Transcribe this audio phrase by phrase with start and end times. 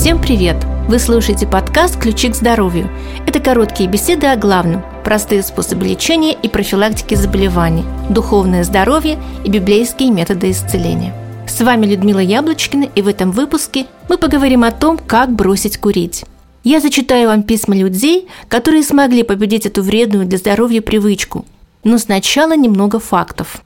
[0.00, 0.56] Всем привет!
[0.88, 2.88] Вы слушаете подкаст «Ключи к здоровью».
[3.26, 10.10] Это короткие беседы о главном, простые способы лечения и профилактики заболеваний, духовное здоровье и библейские
[10.10, 11.12] методы исцеления.
[11.46, 16.24] С вами Людмила Яблочкина, и в этом выпуске мы поговорим о том, как бросить курить.
[16.64, 21.44] Я зачитаю вам письма людей, которые смогли победить эту вредную для здоровья привычку.
[21.84, 23.62] Но сначала немного фактов.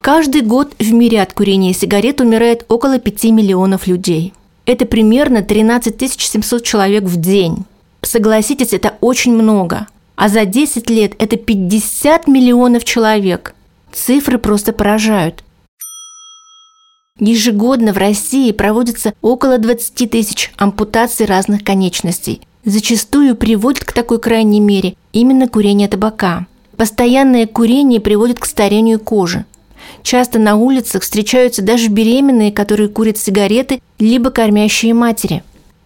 [0.00, 4.32] Каждый год в мире от курения сигарет умирает около 5 миллионов людей.
[4.70, 7.64] Это примерно 13 700 человек в день.
[8.02, 9.88] Согласитесь, это очень много.
[10.14, 13.56] А за 10 лет это 50 миллионов человек.
[13.90, 15.42] Цифры просто поражают.
[17.18, 22.40] Ежегодно в России проводится около 20 тысяч ампутаций разных конечностей.
[22.64, 26.46] Зачастую приводит к такой крайней мере именно курение табака.
[26.76, 29.44] Постоянное курение приводит к старению кожи.
[30.02, 35.42] Часто на улицах встречаются даже беременные, которые курят сигареты, либо кормящие матери.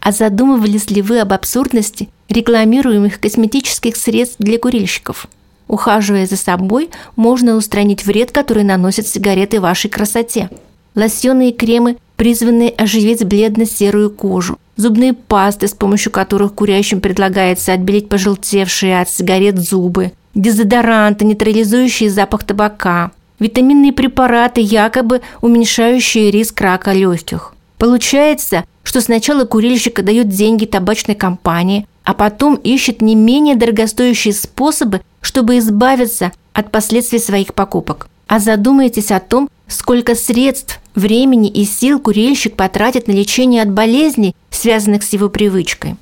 [0.00, 5.26] А задумывались ли вы об абсурдности рекламируемых косметических средств для курильщиков?
[5.68, 10.48] Ухаживая за собой, можно устранить вред, который наносят сигареты вашей красоте.
[10.94, 14.58] Лосьоны и кремы, призванные оживить бледно-серую кожу.
[14.76, 20.12] Зубные пасты, с помощью которых курящим предлагается отбелить пожелтевшие от сигарет зубы.
[20.34, 27.54] Дезодоранты, нейтрализующие запах табака витаминные препараты, якобы уменьшающие риск рака легких.
[27.78, 35.02] Получается, что сначала курильщик дает деньги табачной компании, а потом ищет не менее дорогостоящие способы,
[35.20, 38.08] чтобы избавиться от последствий своих покупок.
[38.28, 44.34] А задумайтесь о том, сколько средств, времени и сил курильщик потратит на лечение от болезней,
[44.50, 45.96] связанных с его привычкой.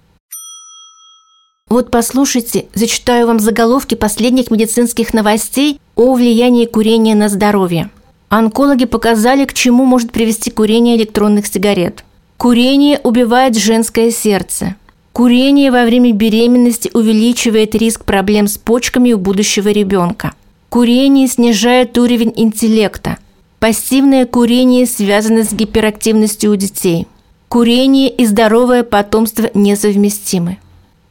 [1.69, 7.91] Вот послушайте, зачитаю вам заголовки последних медицинских новостей о влиянии курения на здоровье.
[8.29, 12.05] Онкологи показали, к чему может привести курение электронных сигарет.
[12.37, 14.75] Курение убивает женское сердце.
[15.13, 20.33] Курение во время беременности увеличивает риск проблем с почками у будущего ребенка.
[20.69, 23.19] Курение снижает уровень интеллекта.
[23.61, 27.07] Пассивное курение связано с гиперактивностью у детей.
[27.49, 30.59] Курение и здоровое потомство несовместимы.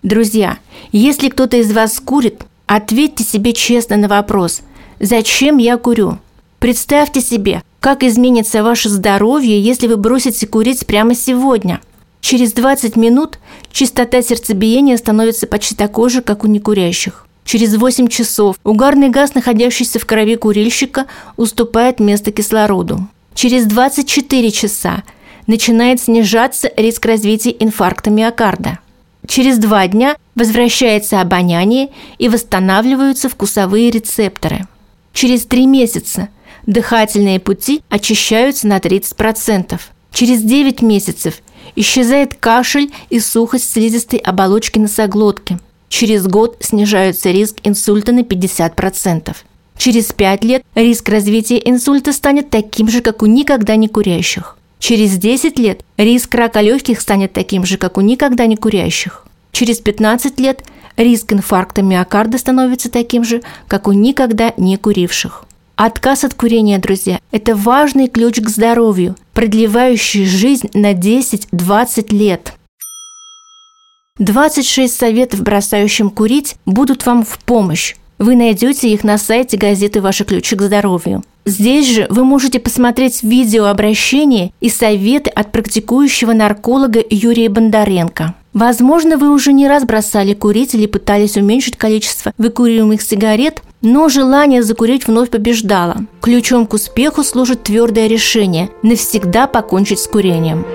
[0.03, 0.57] Друзья,
[0.91, 4.61] если кто-то из вас курит, ответьте себе честно на вопрос
[5.03, 6.19] «Зачем я курю?».
[6.59, 11.81] Представьте себе, как изменится ваше здоровье, если вы бросите курить прямо сегодня.
[12.21, 13.37] Через 20 минут
[13.69, 17.27] частота сердцебиения становится почти такой же, как у некурящих.
[17.43, 23.05] Через 8 часов угарный газ, находящийся в крови курильщика, уступает место кислороду.
[23.33, 25.03] Через 24 часа
[25.47, 28.79] начинает снижаться риск развития инфаркта миокарда.
[29.27, 34.65] Через два дня возвращается обоняние и восстанавливаются вкусовые рецепторы.
[35.13, 36.29] Через три месяца
[36.65, 39.79] дыхательные пути очищаются на 30%.
[40.11, 41.35] Через 9 месяцев
[41.75, 45.59] исчезает кашель и сухость слизистой оболочки носоглотки.
[45.89, 49.35] Через год снижается риск инсульта на 50%.
[49.77, 54.57] Через 5 лет риск развития инсульта станет таким же, как у никогда не курящих.
[54.79, 59.25] Через 10 лет риск рака легких станет таким же, как у никогда не курящих.
[59.51, 60.63] Через 15 лет
[60.97, 65.45] риск инфаркта миокарда становится таким же, как у никогда не куривших.
[65.75, 72.53] Отказ от курения, друзья, это важный ключ к здоровью, продлевающий жизнь на 10-20 лет.
[74.19, 77.95] 26 советов бросающим курить будут вам в помощь.
[78.19, 81.23] Вы найдете их на сайте газеты «Ваши ключи к здоровью».
[81.45, 88.35] Здесь же вы можете посмотреть видео обращения и советы от практикующего нарколога Юрия Бондаренко.
[88.53, 94.63] Возможно, вы уже не раз бросали курить или пытались уменьшить количество выкуриваемых сигарет, но желание
[94.63, 95.97] закурить вновь побеждало.
[96.21, 100.65] Ключом к успеху служит твердое решение– навсегда покончить с курением.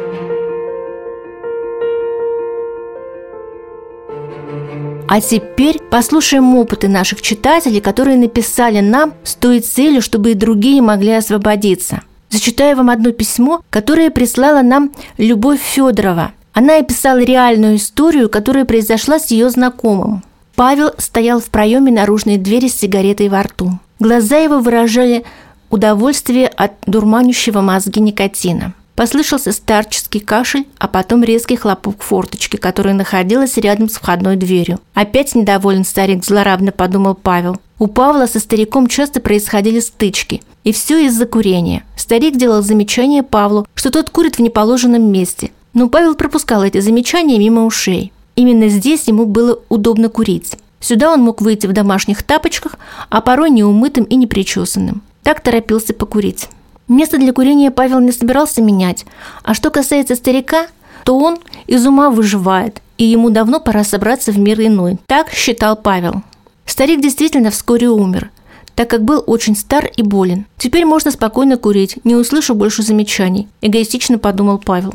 [5.09, 10.82] А теперь послушаем опыты наших читателей, которые написали нам с той целью, чтобы и другие
[10.82, 12.03] могли освободиться.
[12.29, 16.32] Зачитаю вам одно письмо, которое прислала нам Любовь Федорова.
[16.53, 20.23] Она описала реальную историю, которая произошла с ее знакомым.
[20.55, 23.79] Павел стоял в проеме наружной двери с сигаретой во рту.
[24.00, 25.25] Глаза его выражали
[25.71, 28.75] удовольствие от дурманящего мозги никотина.
[28.99, 34.81] Послышался старческий кашель, а потом резкий хлопок форточки, которая находилась рядом с входной дверью.
[34.93, 37.59] «Опять недоволен старик»,– злорадно подумал Павел.
[37.79, 40.43] У Павла со стариком часто происходили стычки.
[40.65, 41.85] И все из-за курения.
[41.97, 45.53] Старик делал замечание Павлу, что тот курит в неположенном месте.
[45.75, 48.12] Но Павел пропускал эти замечания мимо ушей.
[48.35, 50.56] Именно здесь ему было удобно курить.
[50.81, 52.75] Сюда он мог выйти в домашних тапочках,
[53.11, 55.03] а порой неумытым и непричесанным.
[55.23, 56.49] Так торопился покурить.
[56.88, 59.06] Место для курения Павел не собирался менять.
[59.43, 60.67] А что касается старика,
[61.08, 64.99] что он из ума выживает, и ему давно пора собраться в мир иной.
[65.06, 66.23] Так считал Павел.
[66.67, 68.31] Старик действительно вскоре умер,
[68.75, 70.44] так как был очень стар и болен.
[70.58, 74.93] Теперь можно спокойно курить, не услышу больше замечаний, эгоистично подумал Павел.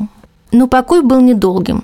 [0.52, 1.82] Но покой был недолгим.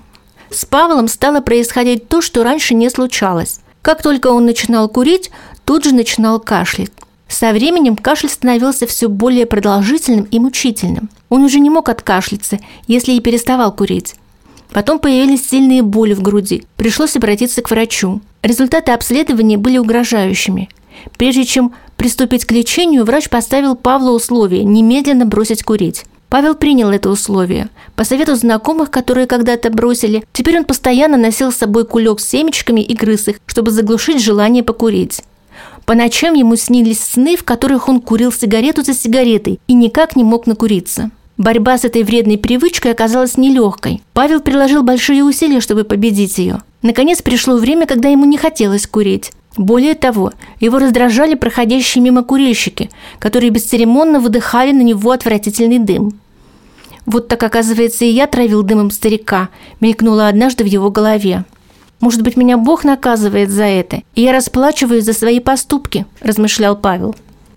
[0.49, 3.59] С Павлом стало происходить то, что раньше не случалось.
[3.83, 5.33] Как только он начинал курить,
[5.65, 6.93] тут же начинал кашлять.
[7.31, 11.09] Со временем кашель становился все более продолжительным и мучительным.
[11.29, 14.17] Он уже не мог откашляться, если и переставал курить.
[14.73, 16.65] Потом появились сильные боли в груди.
[16.77, 18.21] Пришлось обратиться к врачу.
[18.43, 20.69] Результаты обследования были угрожающими.
[21.17, 26.05] Прежде чем приступить к лечению, врач поставил Павлу условие немедленно бросить курить.
[26.29, 27.69] Павел принял это условие.
[27.95, 32.81] По совету знакомых, которые когда-то бросили, теперь он постоянно носил с собой кулек с семечками
[32.81, 35.23] и грыз их, чтобы заглушить желание покурить.
[35.87, 40.25] По ночам ему снились сны, в которых он курил сигарету за сигаретой и никак не
[40.25, 41.11] мог накуриться.
[41.37, 44.03] Борьба с этой вредной привычкой оказалась нелегкой.
[44.13, 46.61] Павел приложил большие усилия, чтобы победить ее.
[46.83, 49.33] Наконец пришло время, когда ему не хотелось курить.
[49.57, 56.13] Более того, его раздражали проходящие мимо курильщики, которые бесцеремонно выдыхали на него отвратительный дым.
[57.07, 59.49] «Вот так, оказывается, и я травил дымом старика»,
[59.81, 61.45] мелькнуло однажды в его голове.
[62.01, 67.15] Может быть, меня Бог наказывает за это, и я расплачиваюсь за свои поступки»,– размышлял Павел.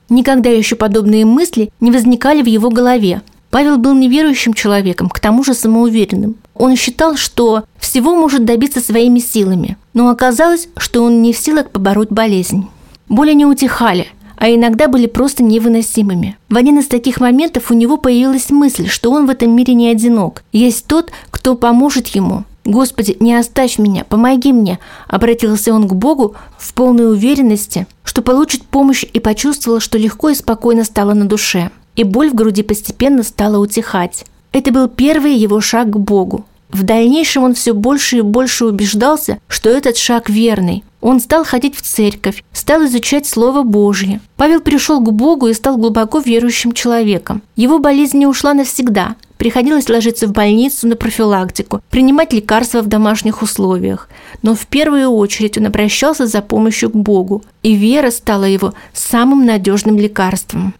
[0.09, 3.21] Никогда еще подобные мысли не возникали в его голове.
[3.49, 6.35] Павел был неверующим человеком, к тому же самоуверенным.
[6.55, 11.69] Он считал, что всего может добиться своими силами, но оказалось, что он не в силах
[11.69, 12.67] побороть болезнь.
[13.09, 14.07] Боли не утихали,
[14.37, 16.37] а иногда были просто невыносимыми.
[16.49, 19.89] В один из таких моментов у него появилась мысль, что он в этом мире не
[19.89, 20.43] одинок.
[20.51, 26.35] Есть тот, кто поможет ему, «Господи, не оставь меня, помоги мне!» Обратился он к Богу
[26.57, 31.71] в полной уверенности, что получит помощь и почувствовал, что легко и спокойно стало на душе.
[31.95, 34.25] И боль в груди постепенно стала утихать.
[34.53, 36.45] Это был первый его шаг к Богу.
[36.73, 40.83] В дальнейшем он все больше и больше убеждался, что этот шаг верный.
[41.01, 44.21] Он стал ходить в церковь, стал изучать Слово Божье.
[44.37, 47.43] Павел пришел к Богу и стал глубоко верующим человеком.
[47.55, 49.15] Его болезнь не ушла навсегда.
[49.43, 54.07] Приходилось ложиться в больницу на профилактику, принимать лекарства в домашних условиях.
[54.41, 59.45] Но в первую очередь он обращался за помощью к Богу, и вера стала его самым
[59.45, 60.73] надежным лекарством.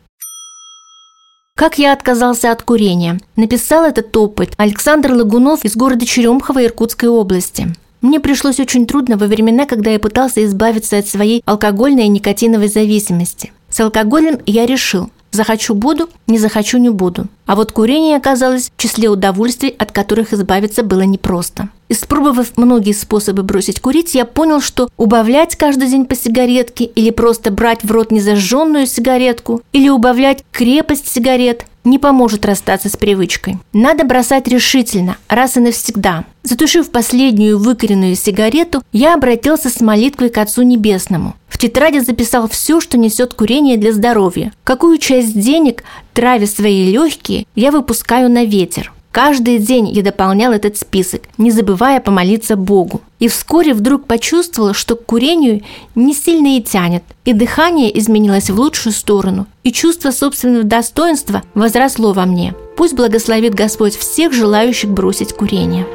[1.56, 3.20] Как я отказался от курения?
[3.36, 7.68] Написал этот опыт Александр Лагунов из города Черемхово Иркутской области.
[8.00, 12.70] Мне пришлось очень трудно во времена, когда я пытался избавиться от своей алкогольной и никотиновой
[12.70, 13.52] зависимости.
[13.70, 17.28] С алкоголем я решил, захочу– буду, не захочу– не буду.
[17.46, 21.70] А вот курение оказалось в числе удовольствий, от которых избавиться было непросто.
[21.90, 27.52] Испробовав многие способы бросить курить, я понял, что убавлять каждый день по сигаретке или просто
[27.52, 33.58] брать в рот незажженную сигаретку или убавлять крепость сигарет не поможет расстаться с привычкой.
[33.74, 36.26] Надо бросать решительно, раз и навсегда.
[36.44, 41.36] Затушив последнюю выкоренную сигарету, я обратился с молитвой к Отцу Небесному.
[41.48, 44.54] В тетради записал все, что несет курение для здоровья.
[44.64, 45.84] Какую часть денег,
[46.14, 48.93] травя свои легкие, я выпускаю на ветер.
[49.14, 53.02] Каждый день я дополнял этот список, не забывая помолиться Богу.
[53.20, 55.62] И вскоре вдруг почувствовала, что к курению
[55.94, 62.12] не сильно и тянет, и дыхание изменилось в лучшую сторону, и чувство собственного достоинства возросло
[62.14, 62.56] во мне.
[62.76, 65.86] Пусть благословит Господь всех желающих бросить курение.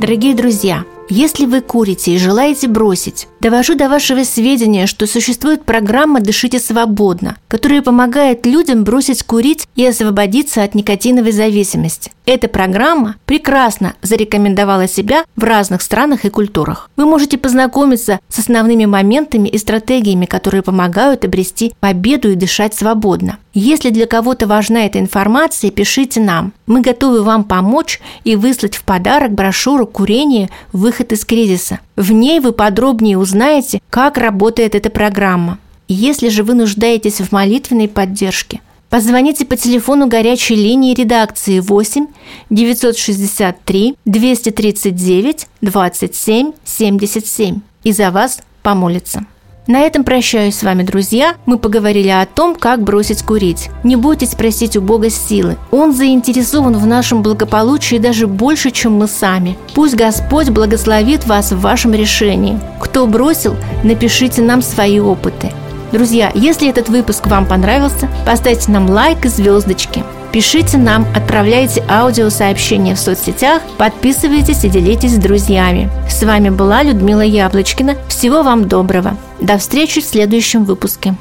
[0.00, 6.20] Дорогие друзья, если вы курите и желаете бросить, довожу до вашего сведения, что существует программа
[6.20, 12.12] «Дышите свободно», которая помогает людям бросить курить и освободиться от никотиновой зависимости.
[12.26, 16.90] Эта программа прекрасно зарекомендовала себя в разных странах и культурах.
[16.96, 23.38] Вы можете познакомиться с основными моментами и стратегиями, которые помогают обрести победу и дышать свободно.
[23.60, 26.52] Если для кого-то важна эта информация, пишите нам.
[26.66, 30.48] Мы готовы вам помочь и выслать в подарок брошюру «Курение.
[30.72, 31.80] Выход из кризиса».
[31.96, 35.58] В ней вы подробнее узнаете, как работает эта программа.
[35.88, 38.60] Если же вы нуждаетесь в молитвенной поддержке,
[38.90, 42.06] Позвоните по телефону горячей линии редакции 8
[42.48, 49.26] 963 239 27 77 и за вас помолится.
[49.68, 51.34] На этом прощаюсь с вами, друзья.
[51.44, 53.68] Мы поговорили о том, как бросить курить.
[53.84, 55.58] Не бойтесь просить у Бога силы.
[55.70, 59.58] Он заинтересован в нашем благополучии даже больше, чем мы сами.
[59.74, 62.58] Пусть Господь благословит вас в вашем решении.
[62.80, 65.52] Кто бросил, напишите нам свои опыты.
[65.92, 70.02] Друзья, если этот выпуск вам понравился, поставьте нам лайк и звездочки.
[70.32, 75.90] Пишите нам, отправляйте аудиосообщения в соцсетях, подписывайтесь и делитесь с друзьями.
[76.08, 77.96] С вами была Людмила Яблочкина.
[78.08, 79.16] Всего вам доброго.
[79.40, 81.14] До встречи в следующем выпуске.